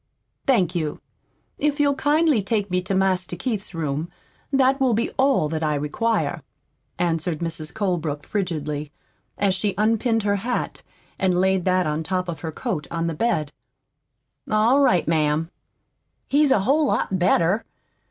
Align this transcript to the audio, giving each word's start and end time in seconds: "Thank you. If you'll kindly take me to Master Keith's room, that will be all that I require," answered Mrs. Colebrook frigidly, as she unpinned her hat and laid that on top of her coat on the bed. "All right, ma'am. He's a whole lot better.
"Thank 0.47 0.73
you. 0.73 0.99
If 1.59 1.79
you'll 1.79 1.93
kindly 1.93 2.41
take 2.41 2.71
me 2.71 2.81
to 2.81 2.95
Master 2.95 3.35
Keith's 3.35 3.75
room, 3.75 4.09
that 4.51 4.81
will 4.81 4.95
be 4.95 5.11
all 5.11 5.47
that 5.49 5.61
I 5.61 5.75
require," 5.75 6.41
answered 6.97 7.37
Mrs. 7.37 7.71
Colebrook 7.71 8.25
frigidly, 8.25 8.91
as 9.37 9.53
she 9.53 9.75
unpinned 9.77 10.23
her 10.23 10.37
hat 10.37 10.81
and 11.19 11.39
laid 11.39 11.65
that 11.65 11.85
on 11.85 12.01
top 12.01 12.27
of 12.27 12.39
her 12.39 12.51
coat 12.51 12.87
on 12.89 13.05
the 13.05 13.13
bed. 13.13 13.51
"All 14.49 14.79
right, 14.79 15.07
ma'am. 15.07 15.51
He's 16.27 16.49
a 16.49 16.61
whole 16.61 16.87
lot 16.87 17.19
better. 17.19 17.63